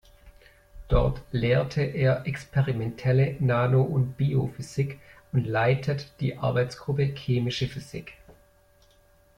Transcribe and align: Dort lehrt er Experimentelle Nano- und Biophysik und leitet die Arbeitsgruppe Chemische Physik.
Dort 0.87 1.21
lehrt 1.31 1.77
er 1.77 2.25
Experimentelle 2.25 3.35
Nano- 3.39 3.83
und 3.83 4.17
Biophysik 4.17 4.99
und 5.31 5.45
leitet 5.45 6.19
die 6.21 6.39
Arbeitsgruppe 6.39 7.03
Chemische 7.03 7.67
Physik. 7.67 8.13